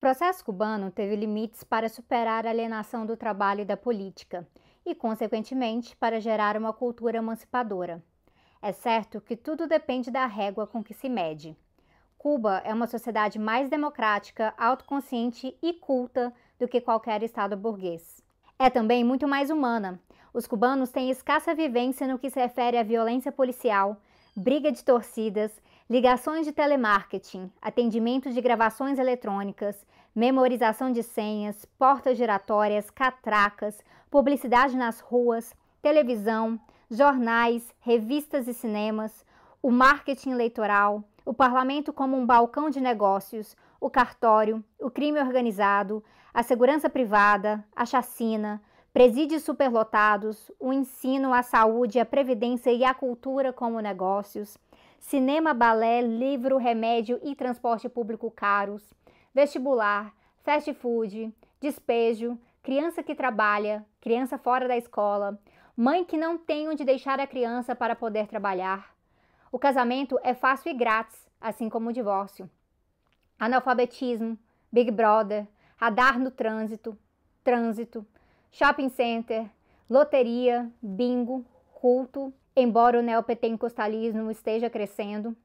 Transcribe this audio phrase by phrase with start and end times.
[0.00, 4.48] O processo cubano teve limites para superar a alienação do trabalho e da política,
[4.82, 8.02] e, consequentemente, para gerar uma cultura emancipadora.
[8.62, 11.54] É certo que tudo depende da régua com que se mede.
[12.16, 18.22] Cuba é uma sociedade mais democrática, autoconsciente e culta do que qualquer estado burguês.
[18.58, 20.00] É também muito mais humana.
[20.32, 24.00] Os cubanos têm escassa vivência no que se refere à violência policial,
[24.34, 25.52] briga de torcidas,
[25.90, 29.84] ligações de telemarketing, atendimento de gravações eletrônicas,
[30.14, 39.26] memorização de senhas, portas giratórias, catracas, publicidade nas ruas, televisão, jornais, revistas e cinemas,
[39.60, 46.04] o marketing eleitoral, o parlamento como um balcão de negócios, o cartório, o crime organizado,
[46.32, 52.94] a segurança privada, a chacina, presídios superlotados, o ensino, a saúde, a previdência e a
[52.94, 54.56] cultura como negócios,
[55.00, 58.94] cinema, balé, livro, remédio e transporte público caros,
[59.34, 60.14] vestibular,
[60.44, 65.40] fast food, despejo, criança que trabalha, criança fora da escola,
[65.76, 68.94] mãe que não tem onde deixar a criança para poder trabalhar.
[69.50, 72.48] O casamento é fácil e grátis, assim como o divórcio.
[73.38, 74.38] Analfabetismo,
[74.70, 75.46] Big Brother,
[75.76, 76.96] radar no trânsito,
[77.42, 78.06] trânsito,
[78.52, 79.50] shopping center,
[79.88, 85.36] loteria, bingo, culto, embora o neopentecostalismo esteja crescendo,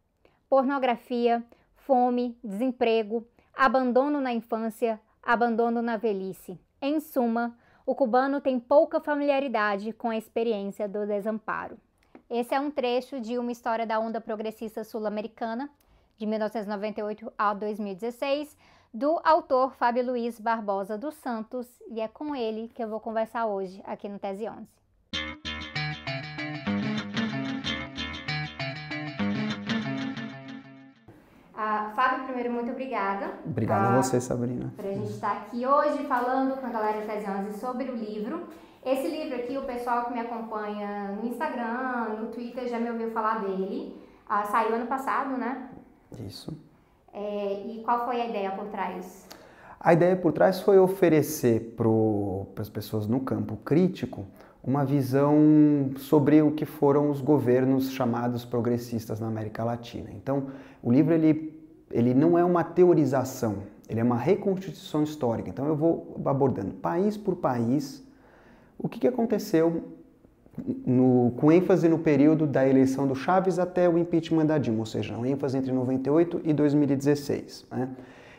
[0.50, 1.44] pornografia,
[1.76, 6.60] fome, desemprego, abandono na infância, abandono na velhice.
[6.82, 11.78] Em suma, o cubano tem pouca familiaridade com a experiência do desamparo.
[12.30, 15.70] Esse é um trecho de uma história da onda progressista sul-americana,
[16.18, 18.58] de 1998 a 2016,
[18.94, 23.46] do autor Fábio Luiz Barbosa dos Santos, e é com ele que eu vou conversar
[23.46, 24.85] hoje aqui no Tese 11.
[31.66, 33.32] Uh, Fábio, primeiro, muito obrigada.
[33.44, 34.72] Obrigado uh, a você, Sabrina.
[34.76, 38.44] Por a gente estar aqui hoje falando com a galera 11 sobre o livro.
[38.86, 43.10] Esse livro aqui, o pessoal que me acompanha no Instagram, no Twitter, já me ouviu
[43.10, 44.00] falar dele.
[44.30, 45.72] Uh, saiu ano passado, né?
[46.20, 46.56] Isso.
[47.12, 49.28] É, e qual foi a ideia por trás?
[49.80, 54.28] A ideia por trás foi oferecer para as pessoas no campo crítico
[54.66, 60.10] uma visão sobre o que foram os governos chamados progressistas na América Latina.
[60.12, 60.48] Então,
[60.82, 61.54] o livro ele,
[61.96, 65.50] ele não é uma teorização, ele é uma reconstituição histórica.
[65.50, 68.04] Então, eu vou abordando país por país
[68.78, 69.84] o que, que aconteceu
[70.86, 74.86] no, com ênfase no período da eleição do Chaves até o impeachment da Dilma, ou
[74.86, 77.66] seja, uma ênfase entre 98 e 2016.
[77.72, 77.90] Né?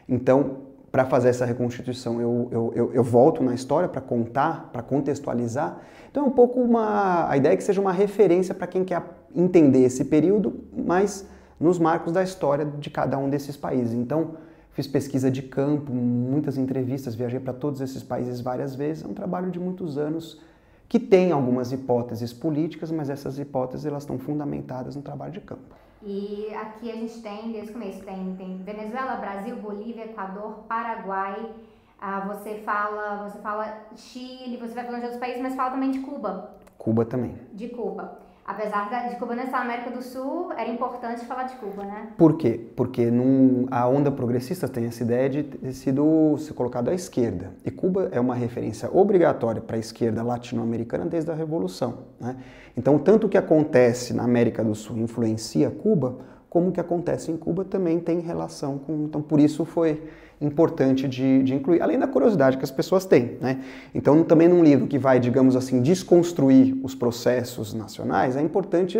[0.06, 0.58] Então,
[0.92, 5.78] para fazer essa reconstituição, eu, eu, eu, eu volto na história para contar, para contextualizar.
[6.10, 7.28] Então é um pouco uma.
[7.28, 9.02] A ideia é que seja uma referência para quem quer
[9.34, 11.26] entender esse período, mas
[11.58, 13.94] nos marcos da história de cada um desses países.
[13.94, 14.36] Então,
[14.72, 19.04] fiz pesquisa de campo, muitas entrevistas, viajei para todos esses países várias vezes.
[19.04, 20.40] É um trabalho de muitos anos
[20.88, 25.74] que tem algumas hipóteses políticas, mas essas hipóteses elas estão fundamentadas no trabalho de campo.
[26.02, 31.52] E aqui a gente tem, desde o começo, tem, tem Venezuela, Brasil, Bolívia, Equador, Paraguai.
[31.98, 35.90] Ah, você fala, você fala Chile, você vai falando de outros países, mas fala também
[35.90, 36.50] de Cuba.
[36.76, 37.36] Cuba também.
[37.52, 38.25] De Cuba.
[38.46, 42.08] Apesar de Cuba não estar na América do Sul, era importante falar de Cuba, né?
[42.16, 42.60] Por quê?
[42.76, 47.52] Porque num, a onda progressista tem essa ideia de ter sido se colocado à esquerda.
[47.64, 52.04] E Cuba é uma referência obrigatória para a esquerda latino-americana desde a Revolução.
[52.20, 52.36] Né?
[52.76, 56.16] Então, tanto o que acontece na América do Sul influencia Cuba,
[56.48, 59.04] como que acontece em Cuba também tem relação com.
[59.04, 60.02] Então, por isso foi
[60.40, 63.38] importante de, de, incluir, além da curiosidade que as pessoas têm.
[63.40, 63.60] Né?
[63.94, 68.98] Então, também num livro que vai, digamos assim, desconstruir os processos nacionais, é importante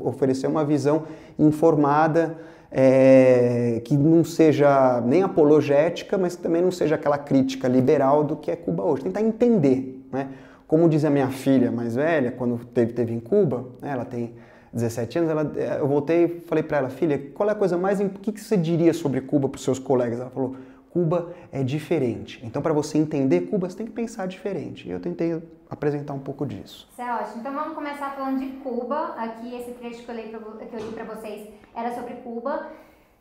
[0.00, 1.04] oferecer uma visão
[1.38, 2.38] informada,
[2.70, 8.50] é, que não seja nem apologética, mas também não seja aquela crítica liberal do que
[8.50, 9.02] é Cuba hoje.
[9.02, 10.02] Tentar entender.
[10.10, 10.28] Né?
[10.66, 14.32] Como diz a minha filha mais velha, quando teve, teve em Cuba, né, ela tem
[14.72, 17.76] 17 anos, ela, eh, eu voltei e falei para ela, filha, qual é a coisa
[17.76, 18.00] mais...
[18.00, 20.18] O que, que você diria sobre Cuba para os seus colegas?
[20.18, 20.56] Ela falou,
[20.92, 22.40] Cuba é diferente.
[22.44, 24.88] Então, para você entender Cuba, você tem que pensar diferente.
[24.88, 26.88] E eu tentei apresentar um pouco disso.
[26.92, 27.40] Isso é ótimo.
[27.40, 29.14] Então, vamos começar falando de Cuba.
[29.16, 32.68] Aqui, esse trecho que eu, que eu li para vocês era sobre Cuba.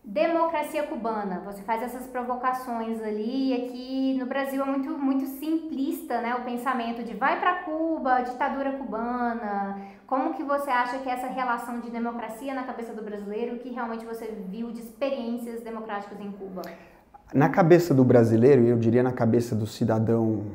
[0.04, 6.34] Democracia cubana, você faz essas provocações ali, aqui no Brasil é muito, muito simplista, né,
[6.34, 9.80] o pensamento de vai para Cuba, ditadura cubana.
[10.08, 13.70] Como que você acha que é essa relação de democracia na cabeça do brasileiro, que
[13.70, 16.64] realmente você viu de experiências democráticas em Cuba?
[17.32, 20.46] Na cabeça do brasileiro, eu diria na cabeça do cidadão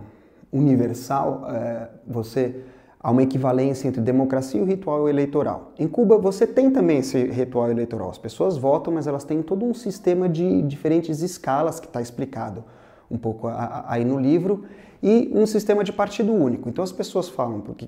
[0.52, 2.65] universal, é, você
[3.06, 5.70] há uma equivalência entre democracia e o ritual eleitoral.
[5.78, 8.10] Em Cuba, você tem também esse ritual eleitoral.
[8.10, 12.64] As pessoas votam, mas elas têm todo um sistema de diferentes escalas que está explicado
[13.08, 13.46] um pouco
[13.86, 14.64] aí no livro
[15.00, 16.68] e um sistema de partido único.
[16.68, 17.86] Então as pessoas falam porque,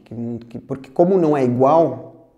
[0.68, 2.30] porque como não é igual,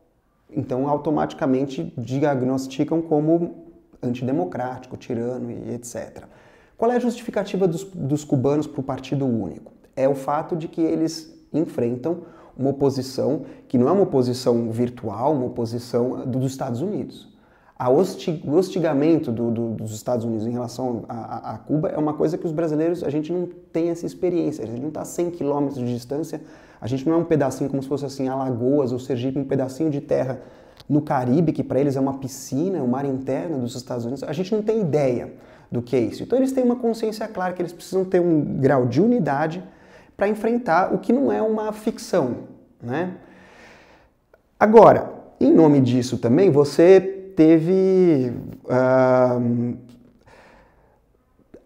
[0.51, 3.57] então automaticamente diagnosticam como
[4.03, 6.25] antidemocrático, tirano e etc.
[6.79, 9.71] Qual é a justificativa dos, dos cubanos para o partido único?
[9.95, 15.33] É o fato de que eles enfrentam uma oposição que não é uma oposição virtual,
[15.33, 17.27] uma oposição dos Estados Unidos.
[18.45, 22.13] o hostigamento do, do, dos Estados Unidos em relação a, a, a, Cuba é uma
[22.13, 25.07] coisa que os brasileiros, a gente não tem essa experiência, a gente não está a
[25.07, 26.43] 100 quilômetros de distância,
[26.79, 29.91] a gente não é um pedacinho como se fosse assim Alagoas ou Sergipe, um pedacinho
[29.91, 30.39] de terra
[30.87, 34.23] no Caribe, que para eles é uma piscina, o um mar interno dos Estados Unidos,
[34.23, 35.33] a gente não tem ideia
[35.73, 36.23] do que é isso.
[36.23, 39.63] Então eles têm uma consciência clara que eles precisam ter um grau de unidade
[40.21, 42.41] para enfrentar o que não é uma ficção,
[42.83, 43.15] né?
[44.59, 47.01] Agora, em nome disso também, você
[47.35, 48.31] teve
[48.67, 49.79] uh,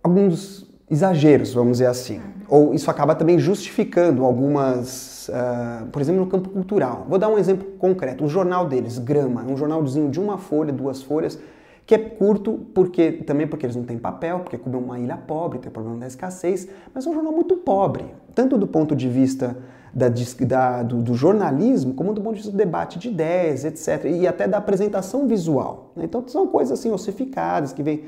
[0.01, 2.21] alguns exageros, vamos dizer assim.
[2.49, 7.07] Ou isso acaba também justificando algumas, uh, por exemplo, no campo cultural.
[7.09, 8.25] Vou dar um exemplo concreto.
[8.25, 11.37] O jornal deles, Grama, um jornalzinho de uma folha, duas folhas,
[11.87, 15.17] que é curto porque também porque eles não têm papel, porque Cuba é uma ilha
[15.17, 19.09] pobre, tem problema da escassez, mas é um jornal muito pobre, tanto do ponto de
[19.09, 19.57] vista
[19.93, 24.07] da, da, do, do, jornalismo, como do ponto de vista do debate de ideias, etc.
[24.07, 25.93] E até da apresentação visual.
[25.95, 26.05] Né?
[26.05, 28.05] Então são coisas assim ossificadas, que vem,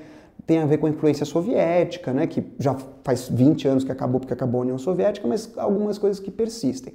[0.46, 2.26] tem a ver com a influência soviética, né?
[2.26, 2.75] que já
[3.05, 6.94] faz 20 anos que acabou porque acabou a União Soviética, mas algumas coisas que persistem.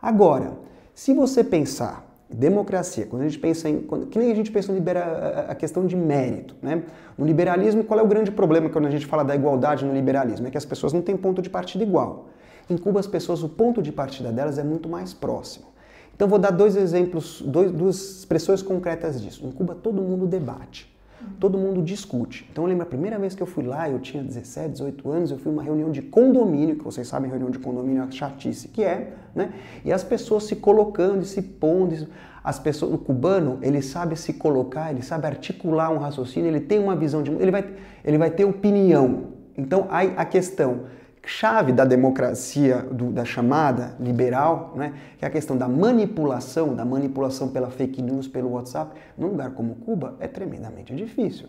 [0.00, 0.52] Agora,
[0.94, 3.80] se você pensar democracia, quando a gente pensa em.
[3.80, 6.54] Quando, que nem a gente pensa no libera, a questão de mérito.
[6.62, 6.82] Né?
[7.16, 10.46] No liberalismo, qual é o grande problema quando a gente fala da igualdade no liberalismo?
[10.46, 12.28] É que as pessoas não têm ponto de partida igual.
[12.68, 15.66] Em Cuba, as pessoas, o ponto de partida delas é muito mais próximo.
[16.14, 19.44] Então, vou dar dois exemplos, dois, duas expressões concretas disso.
[19.44, 20.89] Em Cuba, todo mundo debate
[21.38, 22.46] todo mundo discute.
[22.50, 25.30] Então eu lembro a primeira vez que eu fui lá, eu tinha 17, 18 anos,
[25.30, 28.68] eu fui uma reunião de condomínio, que vocês sabem, reunião de condomínio é a chatice
[28.68, 29.52] que é, né?
[29.84, 32.08] E as pessoas se colocando se pondo.
[32.42, 36.78] As pessoas, o cubano, ele sabe se colocar, ele sabe articular um raciocínio, ele tem
[36.78, 37.64] uma visão de mundo, ele vai,
[38.02, 39.24] ele vai ter opinião.
[39.56, 40.84] Então aí a questão
[41.24, 46.84] chave da democracia, do, da chamada liberal, né, que é a questão da manipulação, da
[46.84, 51.48] manipulação pela fake news, pelo WhatsApp, num lugar como Cuba, é tremendamente difícil.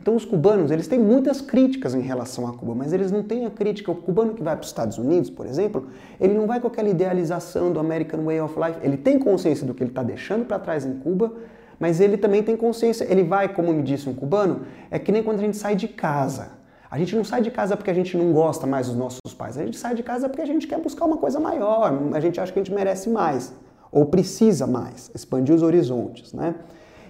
[0.00, 3.46] Então os cubanos, eles têm muitas críticas em relação a Cuba, mas eles não têm
[3.46, 3.90] a crítica.
[3.90, 5.88] O cubano que vai para os Estados Unidos, por exemplo,
[6.20, 8.78] ele não vai com aquela idealização do American Way of Life.
[8.82, 11.32] Ele tem consciência do que ele está deixando para trás em Cuba,
[11.80, 13.06] mas ele também tem consciência.
[13.10, 15.88] Ele vai, como me disse um cubano, é que nem quando a gente sai de
[15.88, 16.57] casa.
[16.90, 19.58] A gente não sai de casa porque a gente não gosta mais dos nossos pais.
[19.58, 21.92] A gente sai de casa porque a gente quer buscar uma coisa maior.
[22.14, 23.52] A gente acha que a gente merece mais
[23.90, 26.54] ou precisa mais, expandir os horizontes, né?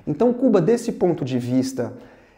[0.06, 1.92] Então, Cuba, desse ponto de vista,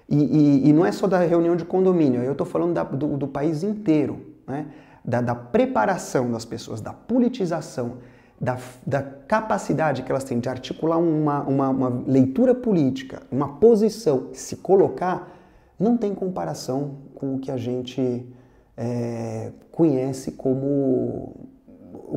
[0.08, 3.16] e, e, e não é só da reunião de condomínio, eu estou falando da, do,
[3.16, 4.66] do, país inteiro, né?
[5.04, 7.98] Da, da, preparação das pessoas, da politização,
[8.40, 14.28] da, da, capacidade que elas têm de articular uma, uma, uma leitura política, uma posição,
[14.32, 15.28] se colocar,
[15.80, 18.26] não tem comparação com o que a gente
[18.76, 21.34] é, conhece como,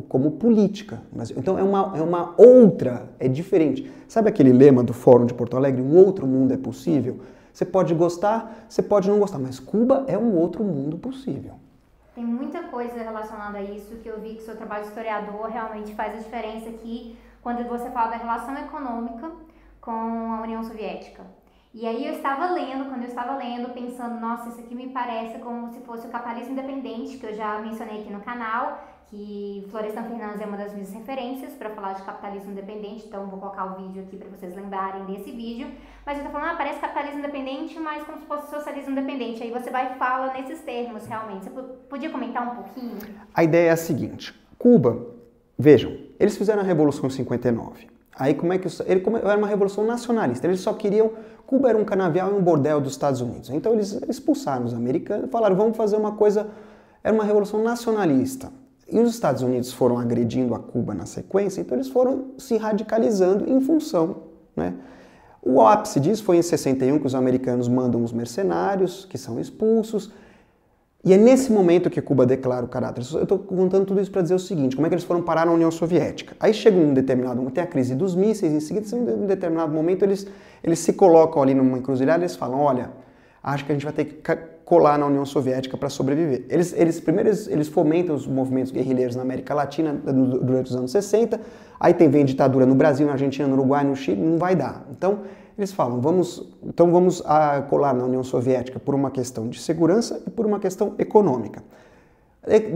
[0.06, 1.02] como política.
[1.10, 3.90] Mas, então é uma, é uma outra, é diferente.
[4.06, 5.80] Sabe aquele lema do Fórum de Porto Alegre?
[5.80, 7.20] Um outro mundo é possível?
[7.52, 11.54] Você pode gostar, você pode não gostar, mas Cuba é um outro mundo possível.
[12.14, 15.94] Tem muita coisa relacionada a isso que eu vi que seu trabalho de historiador realmente
[15.94, 19.30] faz a diferença aqui quando você fala da relação econômica
[19.80, 21.22] com a União Soviética.
[21.74, 25.38] E aí eu estava lendo, quando eu estava lendo, pensando, nossa, isso aqui me parece
[25.38, 30.04] como se fosse o capitalismo independente, que eu já mencionei aqui no canal, que Florestan
[30.04, 33.82] Fernandes é uma das minhas referências para falar de capitalismo independente, então vou colocar o
[33.82, 35.66] vídeo aqui para vocês lembrarem desse vídeo.
[36.06, 39.42] Mas eu tô falando, ah, parece capitalismo independente, mas como se fosse socialismo independente.
[39.42, 41.50] Aí você vai e fala nesses termos, realmente.
[41.50, 41.50] Você
[41.90, 42.98] podia comentar um pouquinho?
[43.34, 45.08] A ideia é a seguinte: Cuba,
[45.58, 45.90] vejam,
[46.20, 47.94] eles fizeram a Revolução 59.
[48.16, 50.46] Aí como é que ele era uma revolução nacionalista?
[50.46, 51.12] Eles só queriam
[51.54, 53.48] Cuba era um canavial e um bordel dos Estados Unidos.
[53.50, 56.48] Então eles expulsaram os americanos, falaram vamos fazer uma coisa.
[57.02, 58.50] Era uma revolução nacionalista.
[58.90, 63.48] E os Estados Unidos foram agredindo a Cuba na sequência, então eles foram se radicalizando
[63.48, 64.16] em função.
[64.56, 64.74] Né?
[65.40, 70.10] O ápice disso foi em 61 que os americanos mandam os mercenários, que são expulsos.
[71.04, 73.04] E é nesse momento que Cuba declara o caráter.
[73.12, 75.44] Eu estou contando tudo isso para dizer o seguinte: como é que eles foram parar
[75.44, 76.34] na União Soviética?
[76.40, 79.70] Aí chega um determinado momento, tem a crise dos mísseis, em seguida, em um determinado
[79.72, 80.26] momento, eles,
[80.62, 82.90] eles se colocam ali numa encruzilhada e eles falam: olha,
[83.42, 86.46] acho que a gente vai ter que colar na União Soviética para sobreviver.
[86.48, 91.38] Eles, eles primeiro eles, fomentam os movimentos guerrilheiros na América Latina durante os anos 60,
[91.78, 94.86] aí tem vem ditadura no Brasil, na Argentina, no Uruguai, no Chile, não vai dar.
[94.90, 95.20] Então
[95.56, 100.20] eles falam, vamos, então vamos a, colar na União Soviética por uma questão de segurança
[100.26, 101.62] e por uma questão econômica.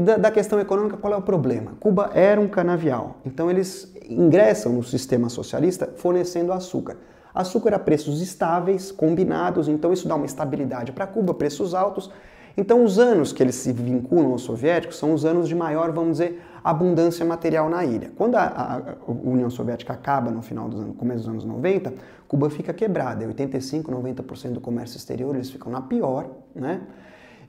[0.04, 1.73] Da, da questão econômica, qual é o problema?
[1.78, 6.97] Cuba era um canavial, então eles ingressam no sistema socialista fornecendo açúcar.
[7.35, 12.11] Açúcar a preços estáveis, combinados, então isso dá uma estabilidade para Cuba, preços altos.
[12.56, 16.12] Então os anos que eles se vinculam aos soviéticos são os anos de maior, vamos
[16.12, 18.11] dizer, abundância material na ilha.
[18.16, 21.92] Quando a, a, a União Soviética acaba no final dos anos, começo dos anos 90,
[22.28, 23.26] Cuba fica quebrada.
[23.26, 26.82] 85, 90% do comércio exterior eles ficam na pior, né?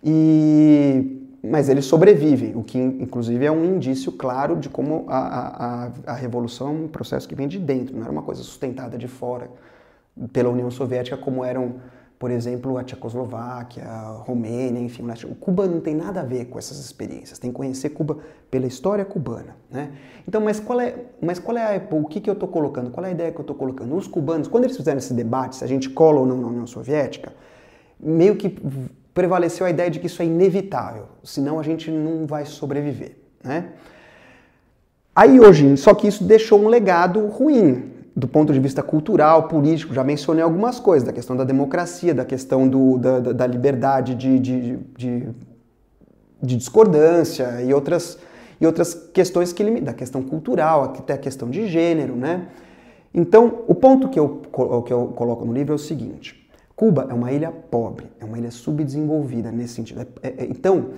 [0.03, 5.91] E mas eles sobrevivem, o que inclusive é um indício claro de como a, a,
[6.07, 9.07] a revolução é um processo que vem de dentro, não era uma coisa sustentada de
[9.07, 9.49] fora
[10.33, 11.75] pela União Soviética, como eram,
[12.19, 15.03] por exemplo, a Tchecoslováquia, a Romênia, enfim.
[15.23, 18.17] O Cuba não tem nada a ver com essas experiências, tem que conhecer Cuba
[18.51, 19.55] pela história cubana.
[19.71, 19.93] Né?
[20.27, 22.91] Então, mas qual é, mas qual é a, o que, que eu estou colocando?
[22.91, 23.95] Qual é a ideia que eu estou colocando?
[23.95, 26.67] Os cubanos, quando eles fizeram esse debate, se a gente cola ou não na União
[26.67, 27.31] Soviética,
[27.97, 28.53] meio que
[29.13, 33.15] prevaleceu a ideia de que isso é inevitável, senão a gente não vai sobreviver.
[33.41, 33.69] Né?
[35.15, 39.93] Aí hoje, só que isso deixou um legado ruim do ponto de vista cultural, político.
[39.93, 44.37] Já mencionei algumas coisas, da questão da democracia, da questão do, da, da liberdade de,
[44.37, 45.29] de, de,
[46.41, 48.19] de, discordância e outras,
[48.59, 52.47] e outras questões que da questão cultural, até a questão de gênero, né?
[53.13, 54.41] Então, o ponto que eu,
[54.85, 58.37] que eu coloco no livro é o seguinte: Cuba é uma ilha pobre, é uma
[58.37, 60.05] ilha subdesenvolvida nesse sentido.
[60.21, 60.89] É, é, então,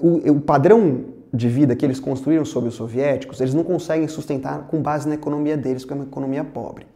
[0.00, 4.66] o, o, padrão de vida que eles construíram sobre os soviéticos, eles não conseguem sustentar
[4.66, 6.86] com base na economia deles, que é uma economia pobre.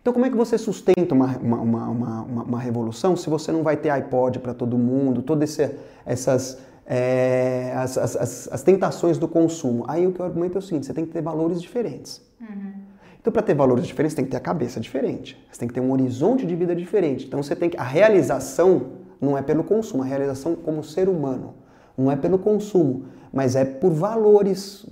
[0.00, 3.64] Então, como é que você sustenta uma, uma, uma, uma, uma revolução se você não
[3.64, 5.58] vai ter iPod para todo mundo, todas
[6.04, 9.84] essas é, as, as, as, tentações do consumo?
[9.88, 12.22] Aí o que eu argumento é o seguinte: você tem que ter valores diferentes.
[12.40, 12.72] Uhum.
[13.20, 15.44] Então, para ter valores diferentes, você tem que ter a cabeça diferente.
[15.50, 17.26] Você tem que ter um horizonte de vida diferente.
[17.26, 18.82] Então, você tem que a realização
[19.20, 21.54] não é pelo consumo, a realização como ser humano
[21.96, 24.86] não é pelo consumo, mas é por valores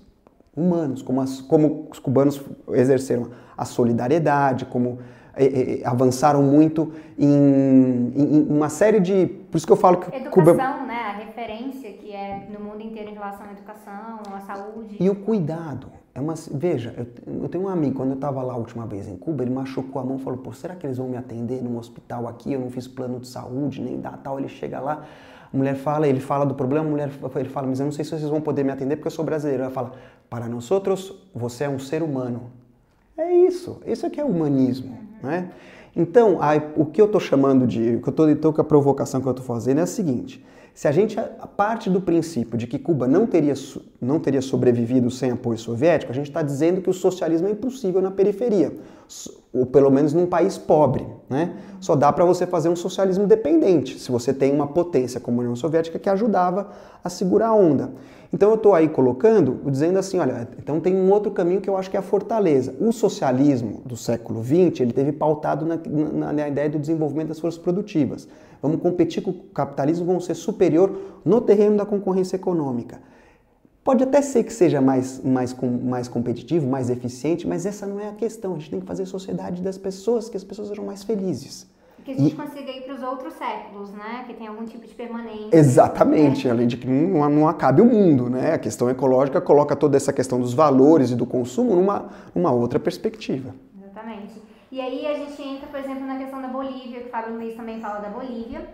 [0.57, 2.41] humanos, como, as, como os cubanos
[2.73, 4.99] exerceram a solidariedade, como
[5.37, 9.27] é, é, avançaram muito em, em, uma série de.
[9.27, 10.15] Por isso que eu falo que.
[10.15, 10.55] Educação, Cuba...
[10.87, 11.01] né?
[11.01, 14.97] A referência que é no mundo inteiro em relação à educação, à saúde.
[15.01, 15.89] E o cuidado.
[16.15, 19.09] É uma, veja, eu, eu tenho um amigo, quando eu estava lá a última vez
[19.09, 21.61] em Cuba, ele machucou a mão e falou: Pô, será que eles vão me atender
[21.61, 22.53] num hospital aqui?
[22.53, 24.39] Eu não fiz plano de saúde, nem dá tal.
[24.39, 25.05] Ele chega lá,
[25.55, 28.05] a mulher fala, ele fala do problema, a mulher ele fala: Mas eu não sei
[28.05, 29.63] se vocês vão poder me atender porque eu sou brasileiro.
[29.63, 29.93] Ela fala:
[30.29, 32.51] Para nós outros, você é um ser humano.
[33.17, 34.99] É isso, isso é que é humanismo.
[35.23, 35.51] Né?
[35.95, 37.95] Então, a, o que eu estou chamando de.
[37.97, 40.89] O que eu estou com a provocação que eu estou fazendo é a seguinte: se
[40.89, 41.17] a gente
[41.57, 43.55] parte do princípio de que Cuba não teria,
[44.01, 48.03] não teria sobrevivido sem apoio soviético, a gente está dizendo que o socialismo é impossível
[48.03, 48.73] na periferia,
[49.53, 51.07] ou pelo menos num país pobre.
[51.31, 51.55] Né?
[51.81, 55.45] Só dá para você fazer um socialismo dependente, se você tem uma potência como a
[55.45, 56.69] União Soviética que ajudava
[57.05, 57.93] a segurar a onda.
[58.35, 61.77] Então eu estou aí colocando, dizendo assim, olha, então tem um outro caminho que eu
[61.77, 62.75] acho que é a fortaleza.
[62.81, 65.79] O socialismo do século XX, ele teve pautado na,
[66.13, 68.27] na, na ideia do desenvolvimento das forças produtivas.
[68.61, 72.99] Vamos competir com o capitalismo, vamos ser superior no terreno da concorrência econômica.
[73.85, 78.09] Pode até ser que seja mais, mais, mais competitivo, mais eficiente, mas essa não é
[78.09, 78.57] a questão.
[78.57, 81.69] A gente tem que fazer sociedade das pessoas, que as pessoas sejam mais felizes.
[82.05, 82.37] Que a gente e...
[82.37, 84.25] consiga ir para os outros séculos, né?
[84.27, 85.57] Que tem algum tipo de permanência.
[85.57, 86.53] Exatamente, né?
[86.53, 88.53] além de que não, não acabe o mundo, né?
[88.53, 92.79] A questão ecológica coloca toda essa questão dos valores e do consumo numa, numa outra
[92.79, 93.55] perspectiva.
[93.83, 94.35] Exatamente.
[94.71, 97.57] E aí a gente entra, por exemplo, na questão da Bolívia, que o Fábio Luiz
[97.57, 98.69] também fala da Bolívia.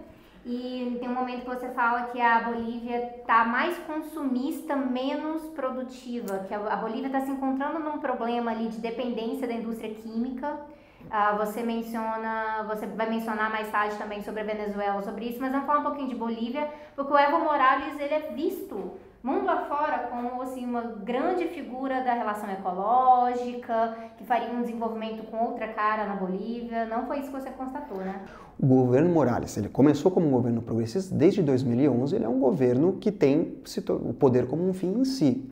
[0.45, 6.47] E tem um momento que você fala que a Bolívia está mais consumista, menos produtiva,
[6.49, 10.59] que a Bolívia está se encontrando num problema ali de dependência da indústria química
[11.07, 15.50] Uh, você menciona, você vai mencionar mais tarde também sobre a Venezuela, sobre isso, mas
[15.50, 18.92] vamos falar um pouquinho de Bolívia, porque o Evo Morales ele é visto
[19.23, 25.37] mundo afora como assim uma grande figura da relação ecológica, que faria um desenvolvimento com
[25.45, 26.87] outra cara na Bolívia.
[26.87, 28.23] Não foi isso que você constatou, né?
[28.59, 32.95] O governo Morales, ele começou como um governo progressista desde 2011, ele é um governo
[32.95, 35.50] que tem o poder como um fim em si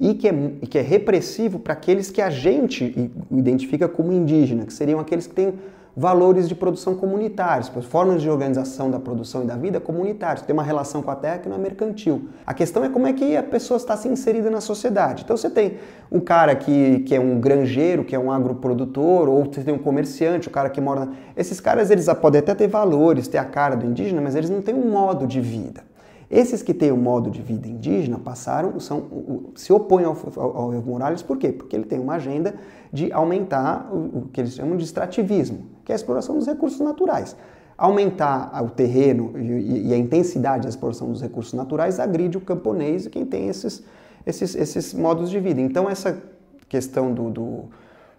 [0.00, 0.32] e que é,
[0.68, 5.34] que é repressivo para aqueles que a gente identifica como indígena, que seriam aqueles que
[5.34, 5.54] têm
[5.98, 10.62] valores de produção comunitários, formas de organização da produção e da vida comunitários, tem uma
[10.62, 12.28] relação com a terra que não é mercantil.
[12.46, 15.24] A questão é como é que a pessoa está se inserida na sociedade.
[15.24, 15.74] Então você tem
[16.10, 19.78] um cara que, que é um granjeiro, que é um agroprodutor, ou você tem um
[19.78, 21.06] comerciante, o cara que mora...
[21.06, 21.12] Na...
[21.36, 24.62] Esses caras, eles podem até ter valores, ter a cara do indígena, mas eles não
[24.62, 25.87] têm um modo de vida.
[26.30, 30.74] Esses que têm o um modo de vida indígena passaram, são, se opõem ao, ao,
[30.74, 31.50] Evo Morales, por quê?
[31.50, 32.54] Porque ele tem uma agenda
[32.92, 36.80] de aumentar o, o que eles chamam de extrativismo, que é a exploração dos recursos
[36.80, 37.34] naturais.
[37.78, 43.06] Aumentar o terreno e, e a intensidade da exploração dos recursos naturais agride o camponês
[43.06, 43.82] e quem tem esses,
[44.26, 45.62] esses, esses modos de vida.
[45.62, 46.22] Então, essa
[46.68, 47.64] questão do, do,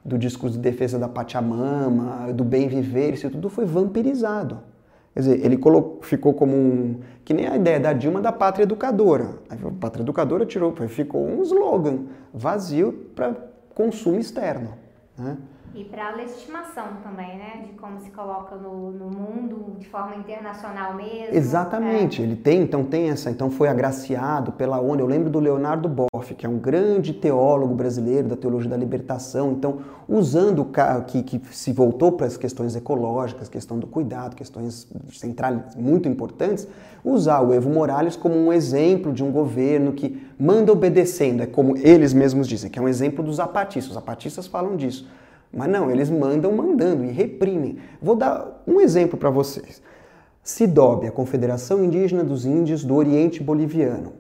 [0.04, 4.58] do discurso de defesa da Pachamama, do bem viver, isso tudo foi vampirizado.
[5.13, 5.60] Quer dizer, ele
[6.01, 7.00] ficou como um.
[7.25, 9.39] Que nem a ideia da Dilma da pátria educadora.
[9.50, 13.36] A pátria educadora tirou, ficou um slogan vazio para
[13.75, 14.74] consumo externo.
[15.18, 15.38] Né?
[15.76, 17.64] E para a legitimação também, né?
[17.66, 21.36] De como se coloca no, no mundo de forma internacional mesmo.
[21.36, 22.26] Exatamente, é.
[22.26, 25.00] ele tem, então tem essa, então foi agraciado pela ONU.
[25.00, 29.52] Eu lembro do Leonardo Boff, que é um grande teólogo brasileiro da teologia da libertação.
[29.52, 30.68] Então, usando
[31.08, 36.68] que, que se voltou para as questões ecológicas, questão do cuidado, questões centrais muito importantes,
[37.04, 41.78] usar o Evo Morales como um exemplo de um governo que manda obedecendo, é como
[41.78, 43.92] eles mesmos dizem, que é um exemplo dos zapatistas.
[43.92, 45.08] Os zapatistas falam disso
[45.51, 47.77] mas não, eles mandam mandando e reprimem.
[48.01, 49.82] Vou dar um exemplo para vocês.
[50.44, 54.13] CIDOB, a Confederação Indígena dos Índios do Oriente Boliviano.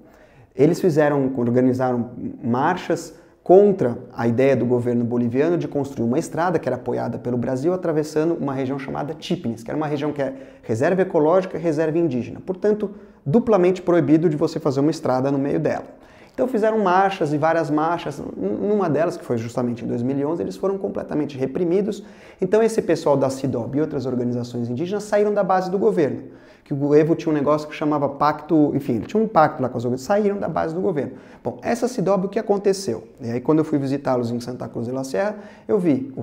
[0.55, 2.11] Eles fizeram, organizaram
[2.43, 7.37] marchas contra a ideia do governo boliviano de construir uma estrada que era apoiada pelo
[7.37, 11.59] Brasil atravessando uma região chamada Tipnis, que era uma região que é reserva ecológica e
[11.59, 12.39] reserva indígena.
[12.45, 12.91] Portanto,
[13.25, 15.98] duplamente proibido de você fazer uma estrada no meio dela.
[16.39, 18.23] Então fizeram marchas e várias marchas.
[18.37, 22.01] Numa delas, que foi justamente em 2011, eles foram completamente reprimidos.
[22.39, 26.29] Então esse pessoal da CIDOB e outras organizações indígenas saíram da base do governo.
[26.63, 29.77] Que o Evo tinha um negócio que chamava pacto, enfim, tinha um pacto lá com
[29.77, 31.17] as organizações, saíram da base do governo.
[31.43, 33.03] Bom, essa CIDOB, o que aconteceu?
[33.19, 35.35] E aí quando eu fui visitá-los em Santa Cruz de la Serra,
[35.67, 36.13] eu vi,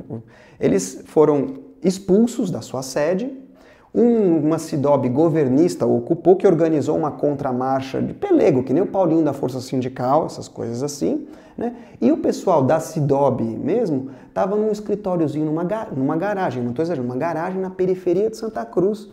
[0.59, 3.31] eles foram expulsos da sua sede,
[3.99, 9.33] uma Cidob governista ocupou que organizou uma contramarcha de pelego, que nem o Paulinho da
[9.33, 11.27] Força Sindical, essas coisas assim,
[11.57, 11.75] né?
[11.99, 15.65] E o pessoal da Cidob mesmo estava num escritóriozinho, numa,
[15.97, 19.09] numa garagem, não estou exagerando, uma garagem na periferia de Santa Cruz,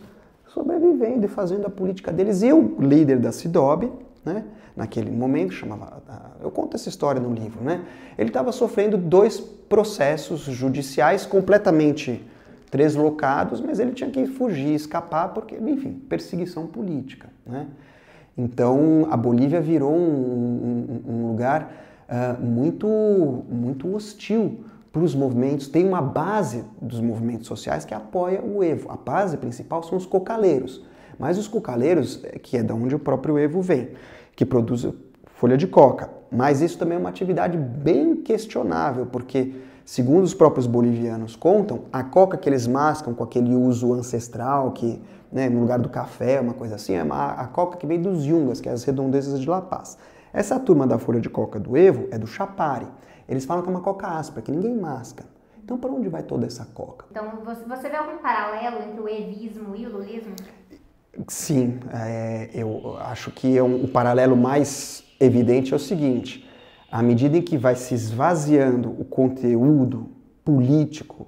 [0.48, 2.42] sobrevivendo e fazendo a política deles.
[2.42, 3.90] E o líder da Cidob,
[4.22, 4.44] né?
[4.76, 6.02] naquele momento, chamava.
[6.42, 7.84] Eu conto essa história no livro, né?
[8.18, 12.22] Ele estava sofrendo dois processos judiciais completamente
[12.94, 17.28] locados, mas ele tinha que fugir, escapar, porque, enfim, perseguição política.
[17.46, 17.66] Né?
[18.36, 21.72] Então, a Bolívia virou um, um, um lugar
[22.08, 22.86] uh, muito,
[23.48, 25.68] muito hostil para os movimentos.
[25.68, 28.90] Tem uma base dos movimentos sociais que apoia o Evo.
[28.90, 30.84] A base principal são os cocaleiros.
[31.18, 33.90] Mas os cocaleiros, eh, que é da onde o próprio Evo vem,
[34.34, 34.86] que produz
[35.34, 36.10] folha de coca.
[36.30, 39.52] Mas isso também é uma atividade bem questionável, porque
[39.84, 45.00] Segundo os próprios bolivianos contam, a coca que eles mascam com aquele uso ancestral, que
[45.30, 48.60] né, no lugar do café, uma coisa assim, é a coca que vem dos yungas,
[48.60, 49.98] que é as redondezas de La Paz.
[50.32, 52.86] Essa turma da folha de coca do Evo é do Chapare.
[53.28, 55.24] Eles falam que é uma coca áspera, que ninguém masca.
[55.62, 57.06] Então, para onde vai toda essa coca?
[57.10, 57.32] Então,
[57.66, 60.34] você vê algum paralelo entre o evismo e o lulismo?
[61.28, 66.43] Sim, é, eu acho que é um, o paralelo mais evidente é o seguinte:
[66.94, 70.10] à medida em que vai se esvaziando o conteúdo
[70.44, 71.26] político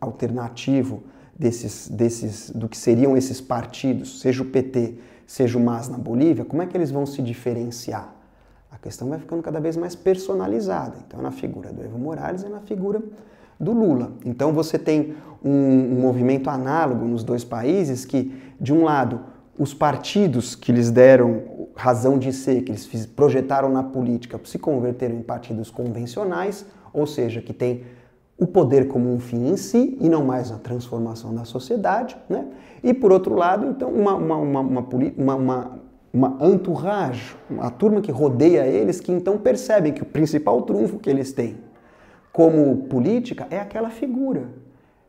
[0.00, 1.04] alternativo
[1.38, 6.44] desses, desses, do que seriam esses partidos, seja o PT, seja o MAS na Bolívia,
[6.44, 8.12] como é que eles vão se diferenciar?
[8.72, 10.96] A questão vai ficando cada vez mais personalizada.
[11.06, 13.00] Então, é na figura do Evo Morales e na figura
[13.60, 14.14] do Lula.
[14.24, 19.20] Então, você tem um, um movimento análogo nos dois países que, de um lado,
[19.56, 25.16] os partidos que lhes deram razão de ser, que eles projetaram na política, se converteram
[25.16, 27.84] em partidos convencionais, ou seja, que tem
[28.38, 32.46] o poder como um fim em si e não mais a transformação da sociedade, né?
[32.82, 35.80] E por outro lado, então, uma, uma, uma, uma, uma,
[36.12, 41.08] uma entourage, a turma que rodeia eles, que então percebem que o principal trunfo que
[41.08, 41.56] eles têm
[42.32, 44.48] como política é aquela figura,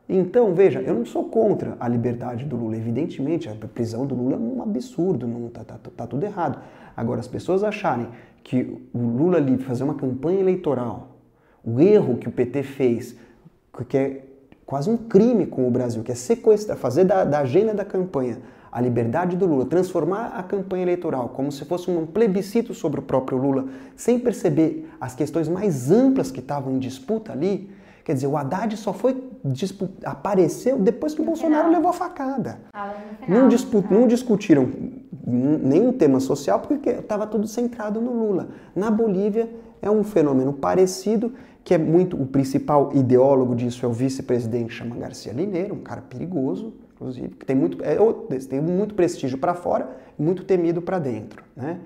[0.08, 2.78] então, veja, eu não sou contra a liberdade do Lula.
[2.78, 6.60] Evidentemente, a prisão do Lula é um absurdo, não tá, tá, tá tudo errado.
[6.96, 8.08] Agora, as pessoas acharem
[8.44, 11.18] que o Lula ali fazer uma campanha eleitoral,
[11.63, 13.15] o erro que o PT fez,
[13.89, 14.26] que é
[14.63, 18.38] quase um crime com o Brasil, que é sequestrar, fazer da, da agenda da campanha
[18.72, 23.04] a liberdade do Lula, transformar a campanha eleitoral como se fosse um plebiscito sobre o
[23.04, 27.70] próprio Lula, sem perceber as questões mais amplas que estavam em disputa ali,
[28.06, 29.20] Quer dizer, o Haddad só foi
[30.04, 32.60] apareceu depois que o Bolsonaro levou a facada.
[33.28, 34.68] Não, discu não discutiram
[35.26, 38.50] nenhum tema social porque estava tudo centrado no Lula.
[38.76, 39.50] Na Bolívia
[39.82, 44.96] é um fenômeno parecido, que é muito o principal ideólogo disso é o vice-presidente chama
[44.96, 47.98] Garcia Lineiro, um cara perigoso, inclusive, que tem muito, é,
[48.50, 51.80] tem muito prestígio para fora e muito temido para dentro, né?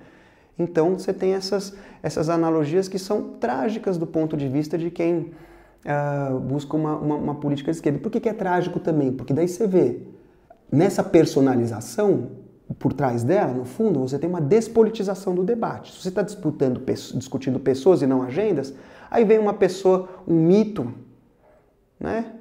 [0.58, 5.30] Então você tem essas, essas analogias que são trágicas do ponto de vista de quem
[5.84, 7.98] uh, busca uma, uma, uma, política de esquerda.
[7.98, 9.12] Por que, que é trágico também?
[9.12, 10.02] Porque daí você vê
[10.70, 12.28] nessa personalização
[12.78, 15.92] por trás dela, no fundo, você tem uma despolitização do debate.
[15.92, 16.80] Se você está disputando,
[17.14, 18.72] discutindo pessoas e não agendas,
[19.10, 20.92] aí vem uma pessoa, um mito,
[21.98, 22.32] né?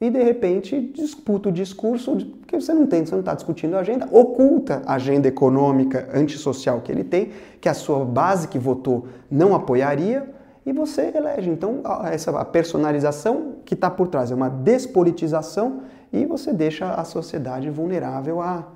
[0.00, 3.80] E de repente disputa o discurso que você não tem, você não está discutindo a
[3.80, 9.06] agenda, oculta a agenda econômica antissocial que ele tem, que a sua base que votou
[9.30, 10.30] não apoiaria,
[10.66, 11.50] e você elege.
[11.50, 17.68] Então, essa personalização que está por trás é uma despolitização e você deixa a sociedade
[17.70, 18.66] vulnerável a,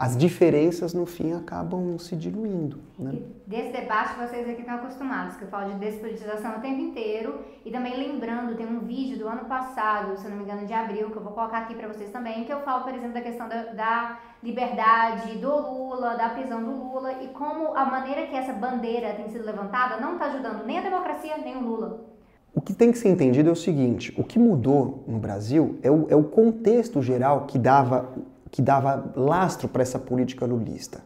[0.00, 2.78] as diferenças no fim acabam se diluindo.
[2.98, 3.18] Né?
[3.46, 7.70] Desse debate vocês aqui estão acostumados, que eu falo de despolitização o tempo inteiro e
[7.70, 11.18] também lembrando, tem um vídeo do ano passado, se não me engano de abril, que
[11.18, 13.62] eu vou colocar aqui para vocês também, que eu falo, por exemplo, da questão da,
[13.74, 19.12] da liberdade do Lula, da prisão do Lula e como a maneira que essa bandeira
[19.12, 22.10] tem sido levantada não está ajudando nem a democracia nem o Lula.
[22.54, 25.90] O que tem que ser entendido é o seguinte: o que mudou no Brasil é
[25.90, 28.08] o, é o contexto geral que dava
[28.50, 31.00] que dava lastro para essa política lulista.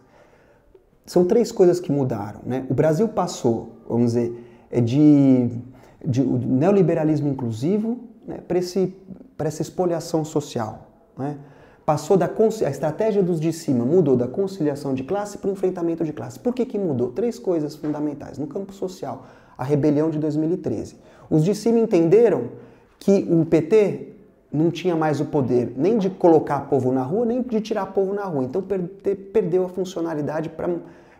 [1.07, 2.41] São três coisas que mudaram.
[2.45, 2.67] Né?
[2.71, 5.51] O Brasil passou, vamos dizer, é de,
[6.05, 8.59] de neoliberalismo inclusivo né, para
[9.49, 10.89] essa espoliação social.
[11.17, 11.39] Né?
[11.85, 16.03] Passou da a estratégia dos de cima mudou da conciliação de classe para o enfrentamento
[16.03, 16.39] de classe.
[16.39, 17.13] Por que, que mudou?
[17.13, 18.39] Três coisas fundamentais.
[18.39, 19.27] No campo social,
[19.59, 20.97] a rebelião de 2013.
[21.29, 22.49] Os de cima entenderam
[22.99, 24.14] que o PT
[24.55, 28.15] não tinha mais o poder nem de colocar povo na rua, nem de tirar povo
[28.15, 28.45] na rua.
[28.45, 28.63] Então
[29.33, 30.71] perdeu a funcionalidade para,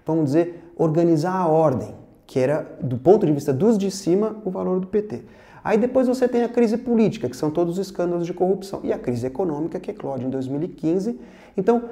[0.07, 1.95] vamos dizer, organizar a ordem,
[2.27, 5.23] que era, do ponto de vista dos de cima, o valor do PT.
[5.65, 8.93] Aí depois você tem a crise política, que são todos os escândalos de corrupção, e
[8.93, 11.19] a crise econômica, que eclode em 2015.
[11.57, 11.85] Então,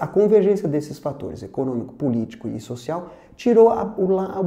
[0.00, 3.82] a convergência desses fatores, econômico, político e social, tirou a,